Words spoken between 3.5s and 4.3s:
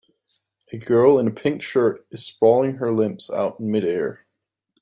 in midair.